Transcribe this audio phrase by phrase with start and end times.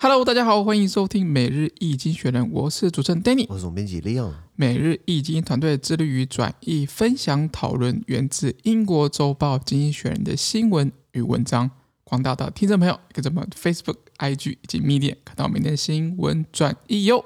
[0.00, 4.32] Hello，大家好，欢迎收听每日易经济学人，我是主持人 Danny，我是总编辑 Leon。
[4.54, 11.68] 每日易经团队致力于转译、分享、讨论源自英国周报《经济学人》的新闻与文章。
[12.04, 17.24] 广大的听众朋友，可以在我们 Facebook、IG 以及 Medium 看到每天的新闻转译哟。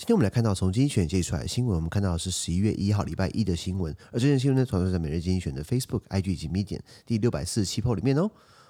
[0.00, 8.22] 今天我们来看到从经济选接出来的新闻，我们看到的是十一月一号礼拜一的新闻，而这件新闻呢，传在每日经济学人的 Facebook、IG 以及 m e d i a 第六百四十七 po 里面哦。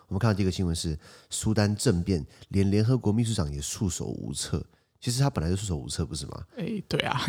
[0.08, 0.98] 我们看到这个新闻是
[1.30, 4.66] 苏丹政变，连联合国秘书长也束手无策。
[4.99, 6.45] 其实他本来就束手无策，不是吗？
[6.57, 7.19] 哎，对啊，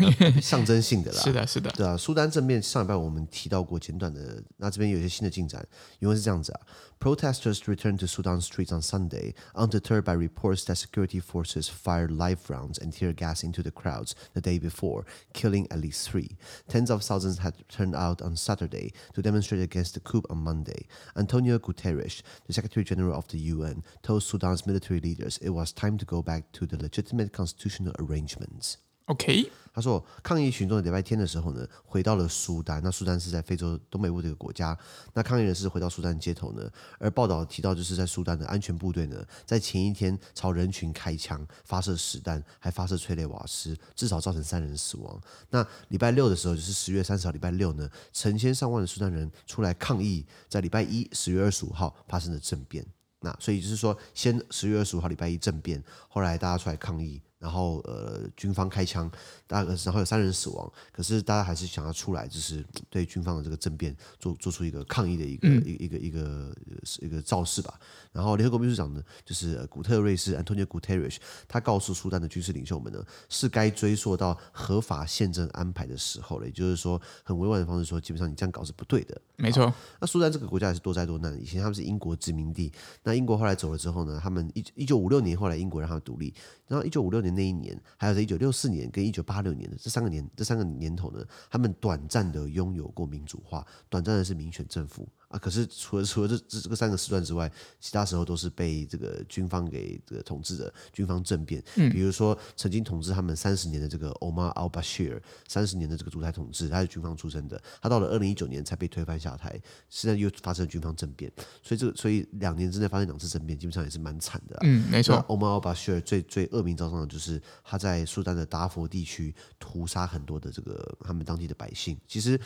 [0.41, 1.21] 象征性的啦。
[1.21, 1.95] 是的，是的，对啊。
[1.95, 5.63] 苏丹政变上礼拜我们提到过简短的，那这边有一些新的进展，
[5.99, 6.61] 因为是这样子啊。
[6.99, 12.79] Protesters returned to Sudan streets on Sunday, undeterred by reports that security forces fired live rounds
[12.79, 16.37] and tear gas into the crowds the day before, killing at least three.
[16.67, 20.87] Tens of thousands had turned out on Saturday to demonstrate against the coup on Monday.
[21.15, 25.99] Antonio Guterres, the Secretary General of the UN, told Sudan's military leaders it was time
[25.99, 27.60] to go back to the legitimate constitution.
[27.62, 28.74] Constitutional arrangements.
[29.06, 32.80] OK，他说，抗议群众礼拜天的时候呢，回到了苏丹。
[32.82, 34.78] 那苏丹是在非洲东北部这个国家。
[35.12, 45.20] 那抗议人士回到苏丹街头呢，而报道提到，就是在苏丹的安全部队呢，在前一天朝人群开枪，发射实弹，还发射催泪瓦斯，至少造成三人死亡。
[45.50, 52.86] 那礼拜六的时候，就是十月三十号礼拜六呢，成千上万的苏丹人出来抗议，在礼拜一十月二十五号发生的政变。
[53.20, 57.20] 那所以就是说，先十月二十五号礼拜一政变，后来大家出来抗议。
[57.42, 59.10] 然后呃，军方开枪，
[59.48, 66.54] 大然后有三人死亡，可是大家还是想要出来，就是对军方的这个政变做做出一个抗议的一个、嗯、一个一个一个
[67.00, 67.80] 一个造势吧。
[68.12, 71.16] 然后联合国秘书长呢，就是古特瑞斯 （Antonio Guterres），
[71.48, 76.46] 他告诉苏丹的军事领袖们呢，是该追溯到合法宪政安排的时候了。
[76.46, 79.20] 也就是说，很委婉的方式说，基本上你这样搞是不对的。
[79.36, 79.74] 没错。
[79.98, 82.70] 那苏丹这个国家也是多灾多难，以前他们是英国殖民地，
[83.02, 86.32] 那英国后来走了之后呢，他们一一九五六年后来英国让他们独立，
[86.68, 87.31] 然后一九五六年。
[87.34, 95.08] 那一年，还有在一九六四年跟一九八六年的这三个年，这三个年头呢，他们短暂的拥有过民主化，短暂的是民选政府。
[95.32, 97.50] 啊，可是除了除了这这这个三个时段之外，
[97.80, 101.62] 其他时候都是被这个军方给这个统治的军方政变。
[101.76, 107.60] 嗯，比如说曾经统治他们三十年的这个 Omar al-Bashir，三十年的这个独裁统治，他是军方出身的。
[107.80, 111.32] 他到了二零一九年才被推翻下台，现在又发生了军方政变，
[111.62, 114.58] 所以这个所以两年之内发生两次政变，基本上也是蛮惨的。
[114.62, 115.16] 嗯，没错。
[115.28, 121.98] Omar al-Bashir 最最恶名昭彰的就是他在苏丹的达佛地区屠杀很多的这个他们当地的百姓。
[122.06, 122.38] 其实。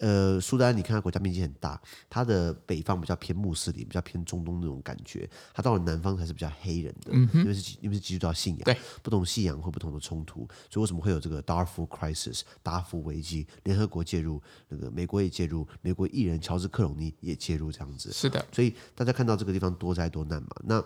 [0.00, 1.80] 呃，苏丹，你看它国家面积很大，
[2.10, 13.46] 它的北方比较偏穆斯林，比较偏中东那种感觉，它到了南方才是比较黑人的，嗯、因为是因为是基督教信仰，对，不同信仰会不同的冲突，所以为什么会有这个 Darfur Crisis 达福危机？
[13.64, 20.84] 联合国介入，那个美国也介入，美国艺人乔治克隆尼也介入，这样子，是的，所以大家看到这个地方多灾多难嘛，那。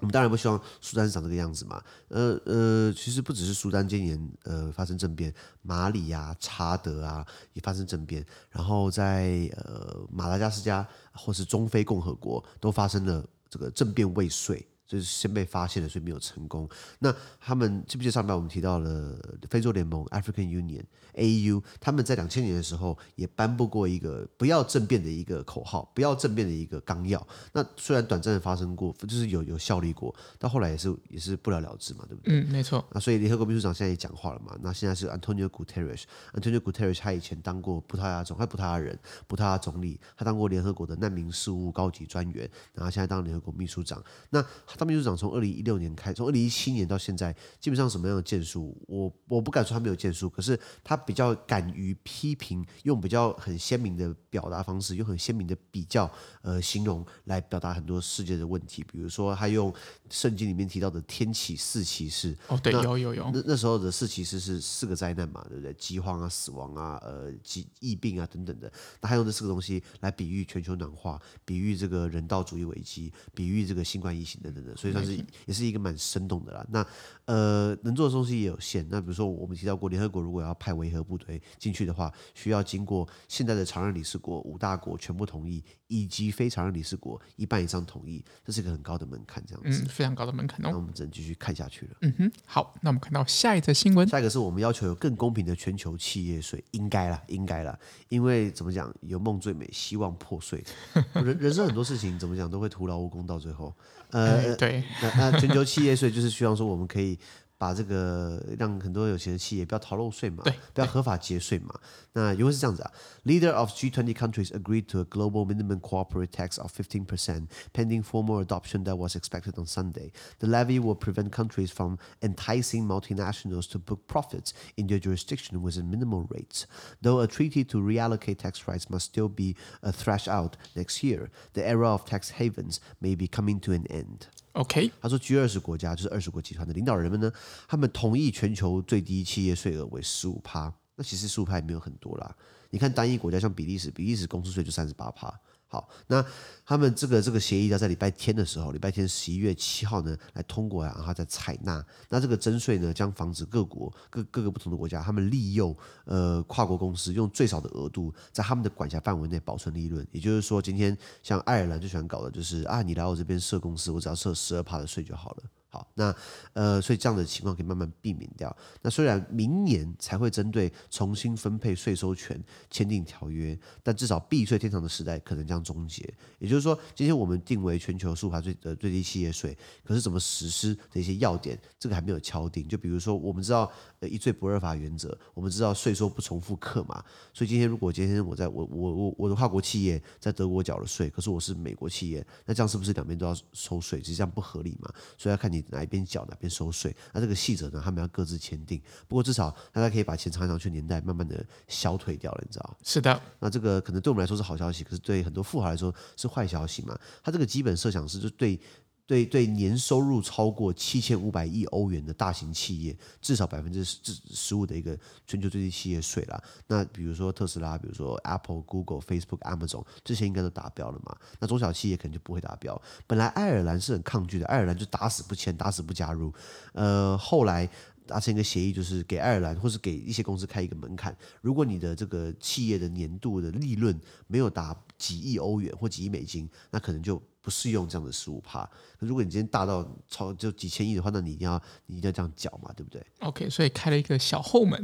[0.00, 14.64] 我们当然不希望苏丹长这个样子嘛，呃呃，其实不只是苏丹今年呃发生政变，马里啊、查德啊也发生政变，然后在呃马达加斯加或是中非共和国都发生了这个政变未遂。
[14.88, 16.68] 就是先被发现了，所以没有成功。
[16.98, 19.16] 那他们记不记得上边我们提到了
[19.50, 21.62] 非洲联盟 （African Union，AU）？
[21.78, 27.24] 他们在两千年的时候也颁布过一个不要政变的一个口号，不要政变的一个纲要。
[27.52, 32.40] 那虽然短暂的发生过，就是有有效力过，到后来也是也是不了了之嘛，对不对？
[32.40, 32.82] 嗯，没错。
[32.92, 34.56] 那所以联合国秘书长现在也讲话了嘛？
[34.62, 44.02] 那现在是 Antonio Guterres，Antonio Guterres 他以前当过葡萄牙总，他葡萄牙人，葡萄牙总理，他当过联合国的难民事务高级专员，然后现在当联合国秘书长。
[44.30, 44.42] 那
[44.78, 56.10] 他秘书长从二零一六年开，从二零一七年到现在，基本上什么样的建树，我我不敢说他没有建树，可是他比较敢于批评，用比较很鲜明的表达方式，用很鲜明的比较
[56.42, 58.84] 呃形容来表达很多世界的问题。
[58.84, 59.74] 比如说，他用
[60.08, 65.74] 圣经里面提到的天启四骑士，哦，对，有有有，那那时候的四骑士是四个灾难嘛，对不对？
[65.74, 68.70] 饥荒啊、死亡啊、呃、疾疫病啊等等的。
[69.00, 74.67] 那他用这四个东西来比喻全球暖化，比喻这个人道主义危机，比喻这个新冠疫情等等的。
[74.68, 75.16] 的，所以算是
[75.46, 76.66] 也是一个蛮生动的啦。
[76.70, 76.86] 那
[77.24, 78.86] 呃，能做的东西也有限。
[78.90, 89.82] 那比如说我们提到过，联合国如果要派维和部队进去的话，需要经过现在的常任理事国五大国全部同意，以及非常任理事国一半以上同意，这是一个很高的门槛，这样子。
[89.82, 90.68] 嗯，非常高的门槛哦。
[90.70, 91.96] 那我们只能继续看下去了。
[92.02, 94.08] 嗯哼，好，那我们看到下一则新闻。
[94.08, 97.78] 下一个是我们要求有更公平的全球企业税，应该啦，应该啦，
[98.08, 100.64] 因为怎么讲，有梦最美，希望破碎。
[101.12, 103.74] 人人生很多事情怎么讲都会徒劳无功，到最后，
[104.10, 107.17] 呃，对，那那全球企业税就是希望说我们可以。
[107.55, 111.73] 把这个让很多有钱的企业不要逃漏税嘛，对，不要合法节税嘛。
[112.11, 112.91] 那因为是这样子啊，
[113.23, 118.83] Leader of G20 countries agreed to a global minimum corporate tax of 15%, pending formal adoption
[118.83, 120.11] that was expected on Sunday.
[120.39, 125.77] The levy will prevent countries from enticing multinationals to book profits in their jurisdiction with
[125.77, 126.65] a minimal rate.
[127.01, 129.55] Though a treaty to reallocate tax rights must still be
[129.93, 134.27] thrashed out next year, the era of tax havens may be coming to an end.
[134.58, 137.32] OK，他说 G 二十国家就是二十国集团的领导人们呢，
[137.68, 140.72] 他们同意全球最低企业税额为十五趴。
[140.96, 142.36] 那其实十五趴也没有很多啦。
[142.70, 145.32] 你看单一国家像比利时，比利时公司税就三十八趴。
[145.70, 146.24] 好，那
[146.64, 151.84] 他们这个这个协议要在礼拜天的时候，礼拜天十一月七号呢来通过，然后再采纳。
[152.08, 155.76] 那这个征税呢，将防止各国各各个不同的国家，他们利用
[156.06, 160.06] 呃跨国公司用最少的额度，在他们的管辖范围内保存利润。
[160.10, 165.42] 也就是说，今天像爱尔兰最喜欢搞的就是啊，你来我这边设公司，我只要设十二帕的税就好了。
[165.70, 166.14] 好，那
[166.54, 168.54] 呃，所以这样的情况可以慢慢避免掉。
[168.80, 176.02] 那虽然明年才会针对重新分配税收权签订条约，但至少避税天堂的时代可能将终结。
[176.38, 182.66] 也就是说，今天我们定为全球数法最呃最低企业税，可是怎么实施的一些要点，这个还没有敲定。
[182.66, 187.04] 就比如说，我们知道呃一罪不二法原则，我们知道税收不重复课嘛。
[187.32, 194.00] 所以今天如果今天我在我我我我的跨国企业在德国缴了税，可是我是美国企业，那这样是不是两边都要收税？
[194.00, 194.92] 其实这样不合理嘛。
[195.16, 195.64] 所以要看你。
[195.70, 198.80] 哪一边缴哪边收税，那这个细则呢，他们要各自签订。
[199.06, 202.76] 不过至少大家可以把钱藏上去，年代慢慢的消退掉了，你知道？
[202.82, 203.20] 是的。
[203.38, 206.98] 那这个可能对我们来说是好消息，可是对很多富豪来说是坏消息嘛。
[207.22, 208.58] 他这个基本设想是，就对。
[209.08, 213.98] 对对，年收入超过七千五百亿欧元的大型企业，至少百分之十
[214.30, 214.96] 十五的一个
[215.26, 216.38] 全球最低企业税啦。
[216.66, 221.16] 那比如说特斯拉，比如说 Apple、Google、Facebook、Amazon 这些应该都达标了嘛？
[221.40, 222.78] 那中小企业可能就不会达标。
[223.06, 226.30] 本来爱尔兰是很抗拒的，爱尔兰就打死不签，打死不加入。
[226.74, 227.66] 呃，后来
[228.06, 237.18] 达成一个协议，就是给爱尔兰或是给一些公司开一个门槛，如果你的这个企业的年度的利润没有达几亿欧元或几亿美金，那可能就。
[237.40, 238.68] 不适用这样的十五趴。
[238.98, 244.78] 如果你今天大到超就几千亿的话，那你一定要你一定要这样缴嘛，对不对？OK，所以开了一个小后门。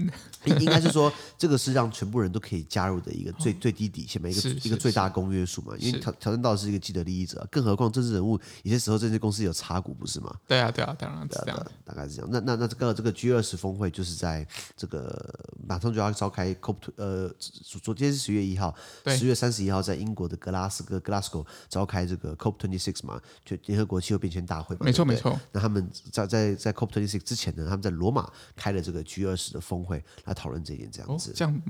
[0.44, 5.74] 应 应该是说，这个是让全部人都可以加入的一个最、哦、最低底线嘛，一个一个最大公约数嘛。
[5.78, 10.32] 因为挑挑战到的是一个既得利益者，更何况政治人物有些时候这些公司有插股，不是吗？
[10.46, 12.30] 对啊，对啊，当然这样，大概是这样。
[12.30, 14.46] 那那那这个这个 G 二十峰会就是在
[14.76, 15.34] 这个
[15.66, 17.28] 马上就要召开 COP，呃，
[17.82, 18.72] 昨天是十月一号，
[19.06, 23.20] 十月三十一号在英国的格拉斯哥 Glasgow 召开这个 COP twenty six 嘛。
[23.44, 25.38] 就联合国气候变迁大会嘛，没错没错。
[25.52, 31.30] 那他们在在在 COP twenty six 之前呢，他们在罗马开了这个 G 二十的峰会来讨论这一点，这样子。
[31.30, 31.62] 哦、这样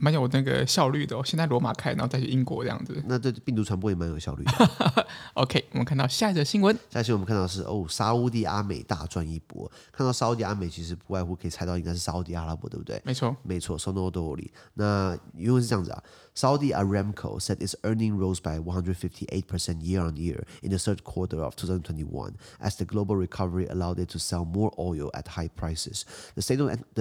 [0.00, 1.22] 蛮有那个效率的哦。
[1.24, 3.02] 现在罗马开，然后再去英国这样子。
[3.06, 5.06] 那对病毒传播也蛮有效率的。
[5.34, 6.72] OK，我们看到下一则新闻。
[6.88, 9.68] 下一则我们看到是哦，沙乌地阿美大赚一波。
[9.90, 13.02] 看到沙乌地阿美，其实不外乎可以猜到应该是沙乌地阿拉伯，对不对？
[13.04, 13.76] 没错，没错。
[13.76, 14.48] Sonodoli。
[14.74, 16.00] 那因为是这样子啊。
[16.38, 21.56] Saudi Aramco said its earnings rose by 158% year on year in the third quarter of
[21.56, 26.04] 2021 as the global recovery allowed it to sell more oil at high prices.
[26.36, 26.42] The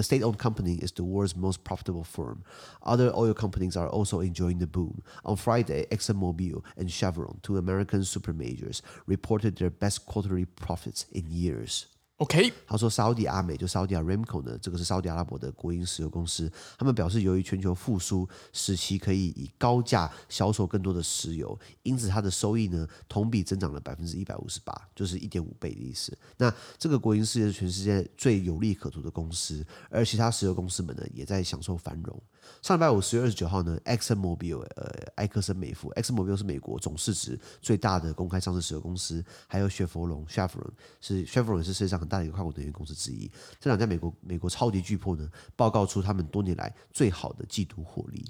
[0.01, 2.45] state-owned, company is the world's most profitable firm.
[2.81, 5.03] Other oil companies are also enjoying the boom.
[5.23, 11.85] On Friday, ExxonMobil and Chevron, two American supermajors, reported their best quarterly profits in years.
[12.17, 16.51] OK，他说沙乌地阿美就沙乌地 Aramco 呢，这个是沙乌地阿拉伯的国营石油公司。
[16.75, 26.17] 他们表示，由于全球复苏，使其可以以高价销售更多的石油，因此它的收益呢同比增长了百分之一百五十八，就是一点五倍的意思。
[26.37, 32.19] 那这个国营事业是全世界最有利可图的公司，而其他石油公司们呢也在享受繁荣。
[32.61, 43.31] 上礼拜五十月二十九号呢，Exxon Mobil 呃，埃克森美孚，Exxon Mobil 是美国总市值最大的公开上市石油公司，还有雪佛龙 Chevron 是 Chevron 是世界上很大的一个跨国能源公司之一。
[43.59, 48.25] 这两家美国美国超级巨破呢，报告出他们多年来最好的季度获利。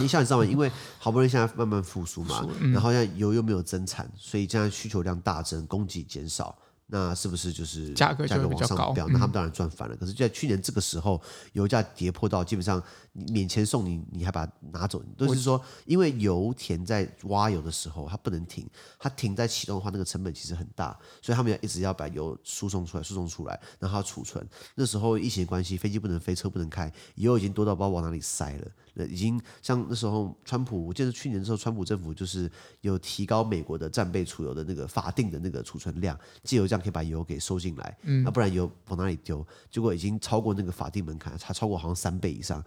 [0.00, 0.44] 你想你知道吗？
[0.44, 0.68] 因为
[0.98, 6.58] 好不容易现在慢慢复苏嘛，然后现在油又没有增产，所以现在需求量大增，供给减少。
[6.88, 9.08] 那是不是就是价格价格往上飙？
[9.08, 9.96] 嗯、那他们当然赚翻了。
[9.96, 11.20] 可是就在去年这个时候，
[11.52, 12.80] 油价跌破到基本上
[13.12, 24.46] 你免钱送你，你还把它拿走，都是说因为油田在挖油的时候它不能停，它停在启动的话，那个成本其实很大，所以他们要一直要把油输送出来，输送出来，然后储存。
[24.76, 28.68] 那时候疫情的关系，飞机不能飞，车不能开，油已经多到不知道往哪里塞了。
[29.04, 32.50] 已经像那时候，川普，我记得去年的时候，川普政府就是
[32.80, 39.46] 有提高美国的战备储油的那个法定的那个储存量，借由这样可以把油给收进来，嗯，那不然油往哪里丢？
[39.70, 42.62] 结果已经超过那个法定门槛，它超过好像三倍以上，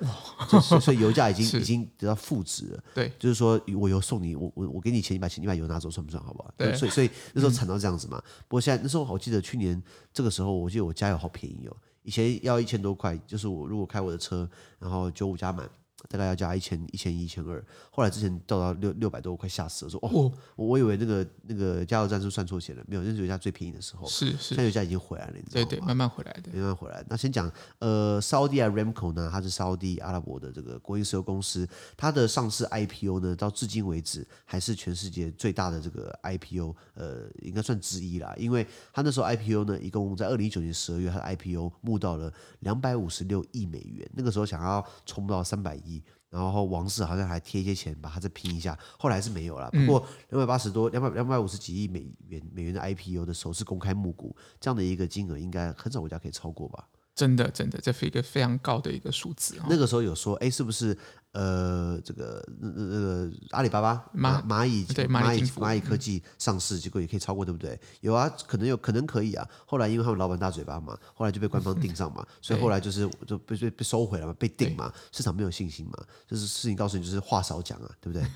[0.82, 2.84] 所以油价已经已经得到负值了。
[2.94, 6.24] 对，就是说我油送你，我我我给你钱，你把钱你把油拿走，算不算？
[6.24, 6.54] 好不好？
[6.58, 8.18] 对，所以所 以那时候惨到这样子嘛。
[8.18, 9.82] 嗯、不过现在那时候我记得去年
[10.14, 15.70] 这个时候，我记得我加油好便宜哦，以前要一千多块，就是我如果开我的车，然后九五加满。
[16.08, 19.92] 大概要加一千一千一千二，后来之前到到六六百多，我快吓死了。
[19.92, 24.08] 说哦，我我以为那个那个加油站是算错钱了，没有，那是油价最便宜的时候。
[24.08, 25.68] 是是，现在油价已经回来了，你知道吗？
[25.70, 27.04] 对对，慢慢回来的，慢慢回来。
[27.10, 38.34] 那先讲呃，Saudi Aramco 呢，它是沙乌地阿拉伯的这个国营石油公司，它的上市 IPO 呢，到至今为止还是全世界最大的这个 IPO，呃，应该算之一啦。
[38.38, 45.89] 因为它那时候 IPO 呢，一共在二零一九年十二月，它的 IPO 募到了两百五十六亿美元，那个时候想要冲到三百亿。
[46.30, 49.70] 然后王室好像还贴一些钱，把它再拼一下，后来是没有了。
[49.72, 56.88] 不过两百八十多、两百两百五十几亿美元美元的 IPO 的首次公开募股，这样的一个金额，应该很少国家可以超过吧？
[57.16, 59.60] 真的，真的，这是一个非常高的一个数字。
[59.68, 60.98] 那个时候有说，哎，是不是？
[61.32, 67.80] 呃，这个那那个阿里巴巴蚂蚂蚁对蚂蚁蚂蚁科技上市，结果也可以超过，对不对？
[68.02, 69.48] 有啊，可能有可能可以啊。
[69.68, 76.04] 后来因为他们老板大嘴巴嘛，后来就被官方盯上嘛， 所以后来就是就被被被收回了嘛，被定嘛，市场没有信心嘛。
[76.28, 78.28] 就是事情告诉你，就是话少讲啊，对不对？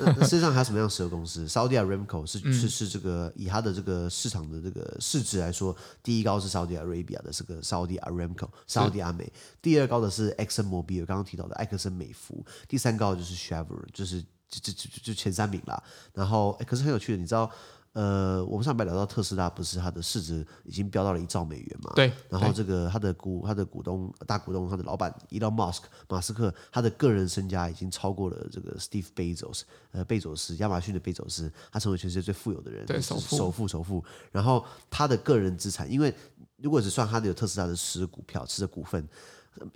[0.16, 9.30] 那世界上还有什么样的石油公司？Saudi Aramco 是是是这个以它的这个市场的这个市值来说，第一高是 Saudi Arabia 的这个 Saudi Aramco，Saudi 阿美。
[9.60, 12.21] 第二高的是 Exxon Mobil，刚刚提到的埃克森美孚。
[12.68, 15.82] 第三高就是 Chevron，就是就就就就前三名啦。
[16.12, 17.50] 然后，哎，可是很有趣的，你知道，
[17.92, 21.92] 呃，我们上面聊到特斯拉，不是它的市值已经飙到了一兆美元嘛？
[21.94, 22.10] 对。
[22.28, 34.02] 然后这个它的股，它的股东大股东，他的老板 Elon Musk 马斯克，他的个人身家已经超过了这个 Steve Bezos，呃，贝佐斯，亚马逊的贝佐斯，他成为全世界最富有的人，对，首富，首富，首富。
[34.30, 36.14] 然后他的个人资产，因为
[36.56, 39.06] 如果只算他的有特斯拉的持股票，持的股份。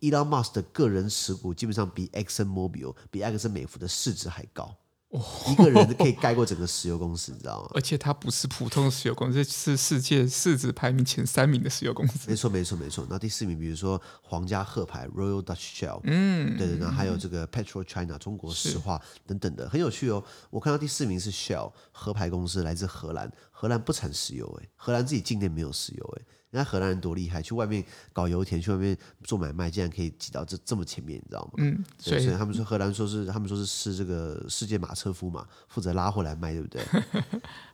[0.01, 4.77] Elon Musk 的个人持股基本上比 Exxon Mobil、比埃克森美孚的市值还高，
[5.11, 7.71] 哦、一个人可以盖过整个石油公司，你知道吗？
[7.75, 12.29] 而且它不是普通的石油公司，是世界市值排名前三名的石油公司。
[12.29, 13.07] 没错，没错，没错。
[13.09, 20.25] 那第四名，比如说皇家鹤牌 Royal Dutch Shell，嗯，对对，那还有这个 PetroChina 中国石化等等的，很有趣哦。
[20.51, 26.25] 我看到第四名是 Shell 壳牌公司，来自荷兰，荷兰不产石油，哎，荷兰自己境内没有石油，哎。
[26.51, 31.53] 人家荷兰人多厉害，去外面搞油田，去外面做买卖，竟然可以挤到这这么前面，你知道吗？
[31.59, 36.83] 嗯，所以他们说荷兰说是他们说是是这个世界马车夫嘛，负责拉货来卖，对不对？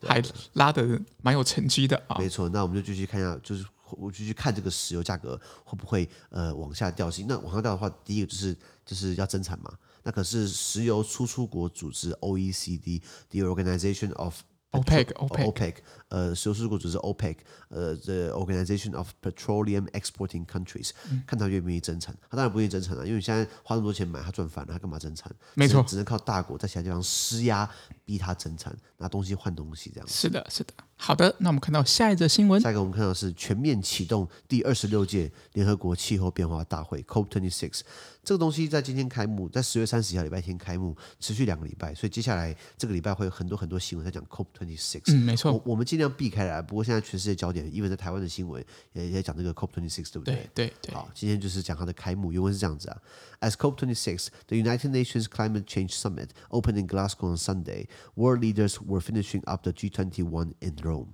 [0.09, 0.23] 还
[0.55, 2.17] 拉的蛮有成绩的啊。
[2.19, 7.11] 没错，那我们就继续看一下，就是我继续看这个石油价格会不会呃往下掉。
[7.27, 9.73] 那往下掉的话，第一个就是就是要增产嘛。
[10.03, 14.41] 那可是石油输出国组织 OECD，The Organization of
[14.73, 15.77] OPEC，OPEC，
[16.13, 17.37] 呃，石油输出国组织 OPEC，
[17.71, 25.35] 呃，The Organization of Petroleum Exporting Countries，、嗯、看他愿不愿意增产，他当然不愿意增产了，因为你现在花那么多钱买，他赚翻了，他干嘛增产？
[25.55, 27.67] 没错，只能靠大国在其他地方施压，
[28.05, 30.07] 逼他增产，拿东西换东西，这样。
[30.07, 30.75] 是的，是的。
[30.97, 32.61] 好的，那我们看到下一则新闻。
[32.61, 37.81] 下一个我们看到是全面启动第二十六届联合国气候变化大会 （COP26）。
[38.23, 45.01] 这个东西在今天开幕，在十月三十一号礼拜天开幕，持续两个礼拜，所以接下来这个礼拜会有很多很多新闻在讲 COP26。
[45.09, 45.53] 嗯，没错。
[45.53, 50.36] 我，我们尽量避开来，不过现在全世界焦点，因为在台湾的新闻也也讲这个 COP26，对不对？
[50.54, 50.96] 对对对。
[50.96, 53.02] 好，今天就是讲它的开幕，原文是这样子啊：
[53.42, 59.02] As COP26, the United Nations Climate Change Summit opened in Glasgow on Sunday, world leaders were
[59.02, 61.14] finishing up the G21 in Rome.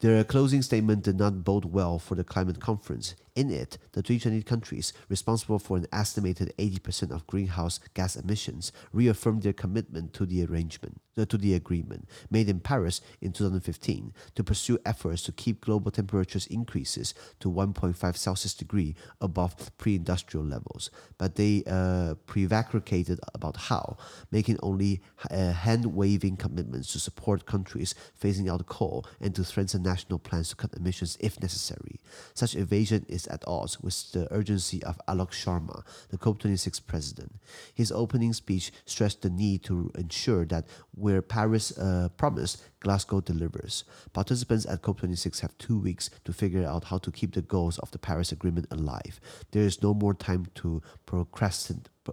[0.00, 3.16] Their closing statement did not bode well for the climate conference.
[3.34, 9.42] In it, the G20 countries, responsible for an estimated 80% of greenhouse gas emissions, reaffirmed
[9.42, 14.43] their commitment to the arrangement, uh, to the agreement made in Paris in 2015 to
[14.43, 20.89] pursue efforts to keep global temperatures increases to 1.5 Celsius degree above pre-industrial levels.
[21.17, 23.97] But they uh, prevaricated about how,
[24.31, 30.19] making only uh, hand-waving commitments to support countries phasing out coal and to strengthen national
[30.19, 31.99] plans to cut emissions if necessary.
[32.33, 37.35] Such evasion is at odds with the urgency of Alok Sharma, the COP26 president.
[37.73, 40.65] His opening speech stressed the need to ensure that
[41.03, 43.83] where Paris uh, promised, Glasgow delivers.
[44.13, 47.91] Participants at COP26 have two weeks to figure out how to keep the goals of
[47.91, 49.19] the Paris Agreement alive.
[49.51, 50.81] There is no more time to.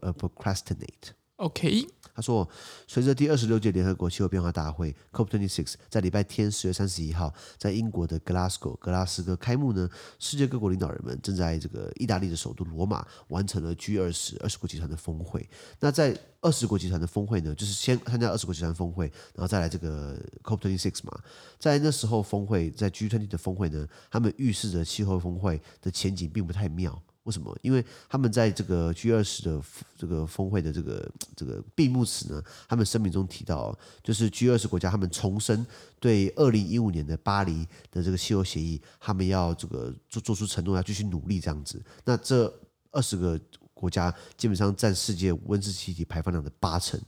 [0.02, 1.12] Uh, procrastinate.
[1.40, 2.46] OK，他说，
[2.86, 15.48] 随着第二十六届联合国气候变化大会 （COP26） 在礼拜天十月三十一号在英国的 Glasgow 格拉斯哥开幕呢，世界各国领导人们正在这个意大利的首都罗马完成了 G 二十二十国集团的峰会。
[15.78, 21.18] 那在二十国集团的峰会呢，就是先参加二十国集团峰会，然后再来这个 COP26 嘛。
[21.58, 27.02] 在那时候峰会，在 G20 的峰会呢，他们预示着气候峰会的前景并不太妙。
[27.30, 27.56] 为什么？
[27.62, 29.62] 因为他们在这个 G 二十的
[29.96, 35.64] 这个峰会的这个这个闭幕词呢，他们声明中提到，就是 G 二十国家他们重申
[36.00, 41.80] 对二零一五年的巴黎的这个气候协议，他们要这个做做出承诺，要继续努力这样子。
[42.04, 42.52] 那这
[42.90, 43.40] 二十个
[43.72, 47.00] 国家基本上占世界温室气体排放量的八成。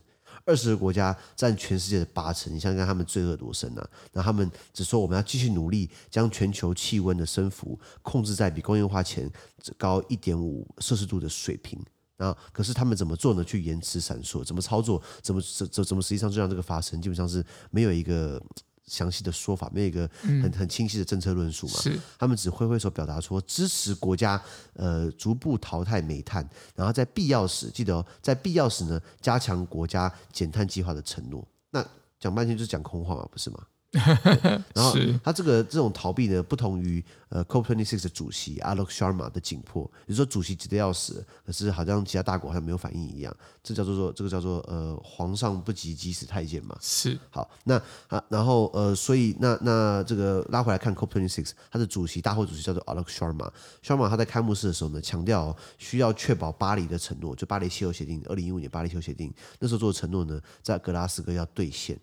[0.45, 3.89] 二十个国家占全世界的八成，你想想看他们罪恶多深啊？
[4.11, 9.31] 那他们只说我们要继续努力，将全球气温的升幅控制在比工业化前
[9.77, 11.79] 高一点五摄氏度的水平。
[12.17, 13.43] 啊，可是他们怎么做呢？
[13.43, 15.01] 去延迟闪烁，怎么操作？
[15.21, 17.01] 怎么怎怎怎么实际上就让这个发生？
[17.01, 18.41] 基本上是没有一个。
[18.85, 21.73] 详细的说法，没有一个很很清晰的政策论述嘛？
[21.79, 24.41] 是，他们只挥挥手表达说支持国家
[24.73, 31.47] 呃逐步淘汰煤炭，然后在必要时，记得哦，在必要时呢，加强国家减碳计划的承诺。
[31.71, 31.85] 那
[32.19, 33.59] 讲半天就是讲空话嘛，不是吗？
[34.73, 46.75] 然后他这个这种逃避呢，不同于呃 COP26 的主席 Alok Sharma 的紧迫，也就是说主席急得要死，可是好像其他大国好像没有反应一样，这叫做说这个叫做呃皇上不急急死太监嘛。
[46.81, 61.95] 是好，那啊然后呃所以那那这个拉回来看 COP26，他的主席大会主席叫做 Alok Sharma，Sharma 他在开幕式的时候呢，强调需要确保巴黎的承诺，就巴黎气候协定，二零一五年巴黎气候协定那时候做的承诺呢，在格拉斯哥要兑现。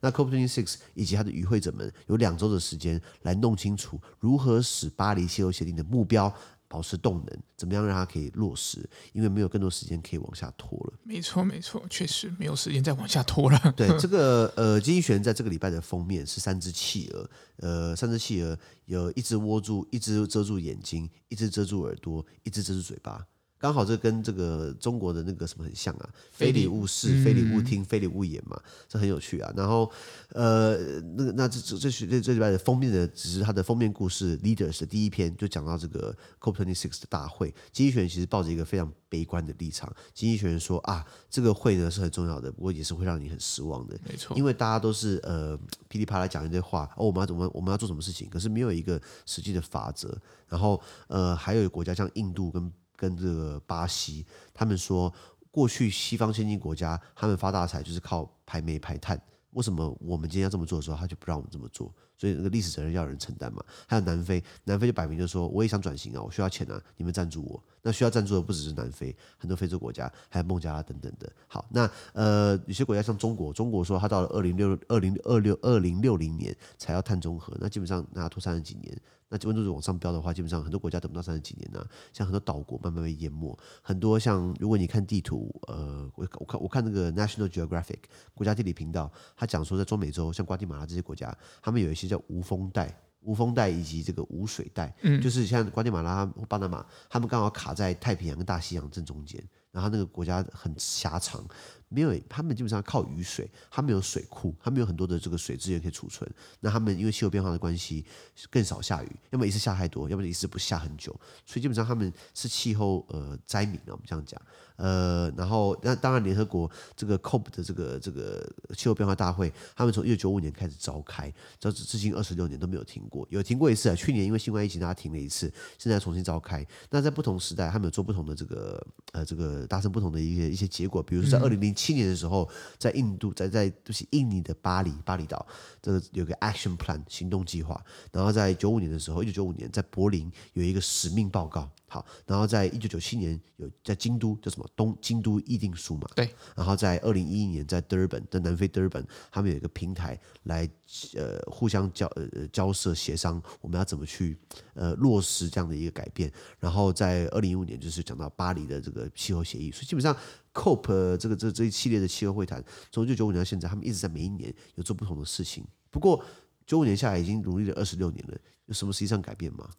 [0.00, 6.32] 那 COP26 以及它的与会者们有两周的时间来弄清楚如何使巴黎气候协定的目标
[6.66, 8.88] 保持动能，怎么样让它可以落实？
[9.12, 10.94] 因为没有更多时间可以往下拖了。
[11.04, 13.58] 没错，没错，确实没有时间再往下拖了。
[13.76, 23.24] 对，这个呃，经济学人在这个礼拜的封面是三只企鹅，呃，三只企鹅有一只窝住，一只遮住眼睛，一只遮住耳朵，一只遮住嘴巴。
[23.58, 29.50] 刚好这跟这个中国的那个什么很像啊，非礼勿视，非礼勿听，非礼勿言嘛，这很有趣啊。
[29.56, 29.90] 然后
[30.30, 30.76] 呃，
[31.16, 37.54] 那个那这这这这这礼拜的封面的只是它的封面故事，Leaders 的第一篇就讲到这个 COP26 的大会。
[37.72, 45.58] 经济学人其实抱着一个非常悲观的立场，经济学人说啊，这个会呢是很重要的，不过也是会让你很失望的，没错，因为大家都是呃
[45.88, 50.14] 噼里啪啦讲一堆话，哦，我们要怎么我们要做什么事情，可是没有一个实际的法则。
[50.46, 52.70] 然后呃，还有国家像印度跟
[53.04, 55.12] 跟这个巴西，他们说，
[55.50, 61.94] 过去西方先进国家他们发大财就是靠排煤排碳，为什么我们今天要这么做的时候，他就不让我们这么做？
[62.16, 63.62] 所以那个历史责任要有人承担嘛。
[63.86, 67.62] 还有南非，南非就摆明就说，我也想转型啊，我需要钱啊，你们赞助我。
[67.82, 71.30] 那需要赞助的不只是南非，很多非洲国家，还有孟加拉等等的。
[71.46, 78.96] 好，那呃有些国家像中国，中国说他到了二零六二零二六二零六零年才要碳中和，那基本上那要拖三十几年。
[79.36, 81.86] 那温度往上飙的话，基本上很多国家等不到三十几年呢、啊。
[82.12, 87.98] 像很多岛国慢慢被淹没，很多像如果你看地图，呃，我我看我看那个 National Geographic
[88.32, 99.42] 国家地理频道，他讲说在中美洲，像瓜地马拉这些国家，他们有一些叫无风带、无风带以及这个无水带，嗯，就是像瓜地马拉、巴拿马，他们刚好卡在太平洋跟大西洋正中间，
[99.74, 101.44] 然后那个国家很狭长。
[101.90, 106.28] 没有，他们基本上靠雨水，他们有水库，他们有很多的这个水资源可以储存。
[106.58, 108.04] 那他们因为气候变化的关系，
[108.50, 111.12] 更少下雨，要么一次下太多，要么一次不下很久，
[111.46, 114.40] 所以基本上他们是气候呃灾民啊，我们这样讲。
[114.76, 118.44] 呃，然后那当然联合国这个 COP 的这个这个
[118.76, 126.66] 气候变化大会，他们从一九九五年开始召开，到至今二十六年都没有停过，有停过一次啊，去年因为新冠疫情大家停了一次，现在重新召开。
[126.90, 131.94] 那在不同时代，他们有做不同的这个呃这个达成不同的一些一些结果，比如说在二零零七。
[131.94, 135.46] 年的时候，在印度，在在就是印尼的巴黎巴厘岛，
[135.80, 137.80] 这个有个 action plan 行动计划。
[138.10, 141.70] 然后在九五年的时候，一九九五年在柏林有一个使命报告。
[141.94, 146.08] 好，然后在一九九七年有在京都叫什么东京都议定书嘛？
[146.16, 146.28] 对。
[146.56, 150.68] 然后在二零一一年在德尔本，在南非德尔本，他们有一个平台来
[151.14, 154.36] 呃互相交呃交涉协商，我们要怎么去
[154.74, 156.32] 呃落实这样的一个改变。
[156.58, 160.16] 然后在二零一五年就是讲到巴黎的这个气候协议，所以基本上
[160.52, 165.64] COP 这个这这一系列的气候会谈，从一九九五年到现在，他们一直在每一年有做不同的事情。
[165.92, 166.20] 不过
[166.66, 169.70] 九五年下来已经努力了二十六年了，有什么实际上改变吗？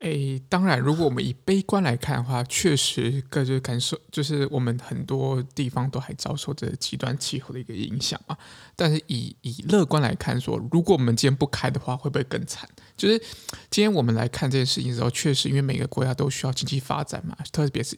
[0.00, 8.36] 诶，当然，如果我们以悲观来看的话，确实个人感受就是我们很多地方都还遭受着极端气候的一个影响啊。
[8.76, 12.68] 但是以以乐观来看说，说如果我们今天不开的话，会不会更惨？
[12.94, 13.18] 就是
[13.70, 17.96] 今天我们来看这件事情的时候，确实因为每个国家都需要经济发展嘛，特别是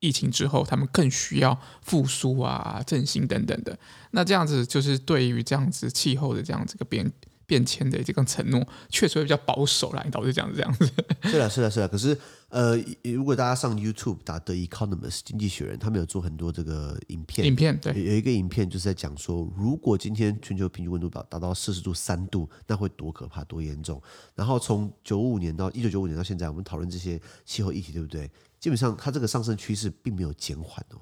[0.00, 3.78] 疫情之后，他们更需要复苏啊、振兴等等的。
[4.12, 7.12] 那这样子就是对于这样子气候的这样子个变。
[7.46, 10.86] 变迁的这个承诺确实会比较保守啦，你导致这样子这样子。
[11.28, 11.88] 是的，是的，是的。
[11.88, 12.16] 可是，
[12.48, 17.46] 呃，如果大家上 YouTube 打 The Economist 经济学人，他们有做很多这个影片。
[17.46, 24.00] 影片对，有一个影片就是在讲说，如果今天全球平均温度达达到摄氏度三度，那会多可怕，多严重。
[24.34, 28.30] 然后从九五年到一九九五年到现在，我们讨论这些气候议题，对不对？
[28.60, 31.00] 基本上它这个上升趋势并没有减缓哦。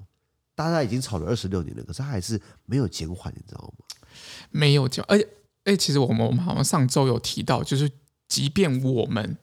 [0.55, 3.85] 大家已经吵了二十六年了，可是它还是没有减缓，你知道吗？
[4.51, 5.27] 没有减，而且。
[5.65, 7.89] 哎，其实我们我们好像上周有提到，就是
[8.27, 9.37] 即便我们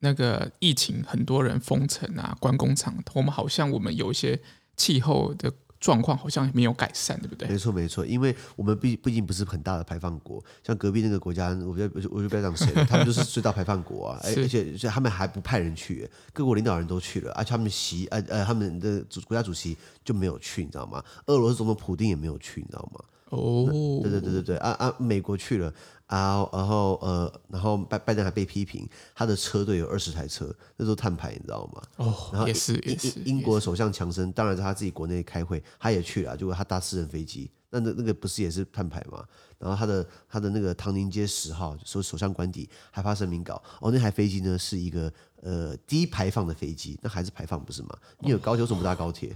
[0.00, 4.40] 那个疫情，很多人封城啊、关工厂，我们好像我们有一些
[4.76, 7.48] 气候的状况好像没有改善，对不对？
[7.48, 21.04] 没错没错，因为我们毕毕竟不是很大的排放国，像隔壁那个国家，我就我就不要讲谁了，他们就是最大排放国啊， 而且而且他们还不派人去，各国领导人都去了，而且他们习呃呃他们的主国家主席就没有去，你知道吗？
[21.26, 23.04] 俄罗斯总统普京也没有去，你知道吗？
[23.30, 23.68] 哦，
[24.02, 24.94] 对对对对对啊啊！
[24.98, 25.72] 美国去了
[26.06, 31.82] 啊，然后呃，然后拜拜登还被批评，他的车队有二十台车，那都碳排，你知道吗？
[31.96, 33.20] 哦，然后也是也是。
[33.24, 39.24] 英国首相强生当然在他自己国内开会，他也去了，结果他搭私人飞机，那那那个不是也是碳排吗？
[39.58, 45.12] 然后他的他的那个唐宁街十号首首相官邸还发声明稿，哦，那台飞机呢是一个。
[45.40, 47.96] 呃，低排放的飞机，那还是排放不是吗？
[48.18, 49.32] 你有高铁，为什么不搭高铁？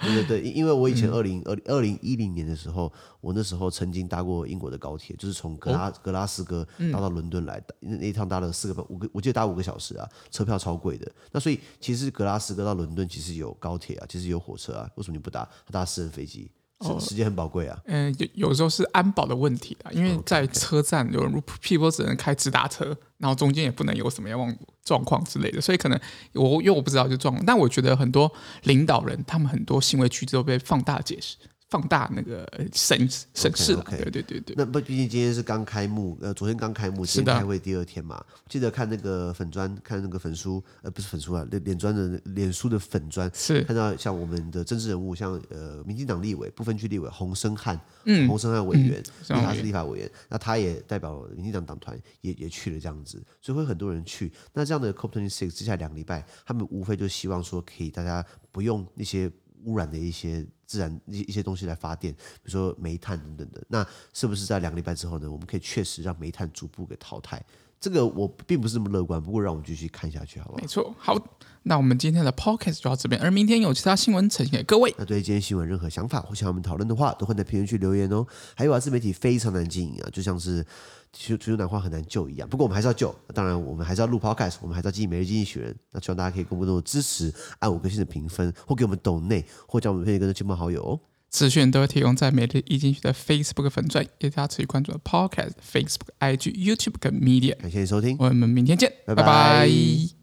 [0.00, 11.10] 对对对，因为我以前二零二二零一零年的时候，我那时候曾经搭过英国的高铁，就是从格拉格拉斯哥搭到伦敦来的，那一趟搭了四个半五个，我记得搭五个小时啊，车票超贵的。
[11.32, 15.48] 那所以其实格拉斯哥到伦敦其实有高铁啊，其实有火车啊，为什么你不搭？
[15.64, 16.50] 他搭私人飞机。
[16.78, 17.78] 哦，时间很宝贵啊。
[17.86, 25.98] 嗯，有有时候是安保的问题啊，因为在车站有人譬如只能开直达车，然后中间也不能有什么样状况之类的，所以可能
[26.34, 28.30] 我因为我不知道这状况，但我觉得很多
[28.64, 31.36] 领导人他们很多行为举止都被放大解释。
[31.68, 32.96] 放大那个审
[33.34, 34.02] 审视了，okay, okay.
[34.04, 34.54] 对对对对。
[34.56, 38.24] 那不，毕竟今天是刚开幕，呃，昨天刚开幕，今天开会第二天嘛。
[38.48, 54.32] 记得看那个粉砖，看那个粉书，呃，不是粉书啊，脸脸专的脸书的粉砖，是看到像我们的政治人物，像呃，民进党立委不分区立委洪申翰，嗯，洪申翰委员，嗯、他是立法委员，那他也代表民进党党团也也去了这样子，所以会很多人去。
[54.52, 59.28] 那这样的 COP26 接下来两个礼拜，他们无非就希望说，可以大家不用那些。
[59.64, 65.30] 污染的一些自然一一些东西来发电，比如说煤炭等等的，那是不是在两个礼拜之后呢？
[65.30, 67.42] 我们可以确实让煤炭逐步给淘汰？
[67.86, 70.58] 这个我并不是那么乐观，不过让我们继续看下去，好不好？
[70.58, 71.16] 没错，好，
[71.62, 74.92] 那我们今天的 podcast 就到这边，而明天有其他新闻呈现给各位。
[74.98, 78.26] 那对今天新闻任何想法或想我们讨论的话，都会在评论区留言哦。
[78.56, 80.66] 还有啊，自媒体非常难经营啊，就像是。
[81.18, 83.14] 全球暖化很难救一样，不过我们还是要救。
[83.32, 85.74] 当然，我们还是要录 podcast，我们还是要经营每日经济学人。
[85.92, 91.00] 那希望大家可以更多的支持，按五颗星的评分，或给我们抖内，或将我们推荐给亲朋好友哦。
[91.30, 97.56] 资讯都会提供在每日易经济学的 Facebook 粉钻，也大家持续关注的 podcast、Facebook、IG、YouTube 跟 Media。
[97.56, 99.22] 感谢收听，我们明天见，拜拜。
[99.22, 100.15] 拜拜。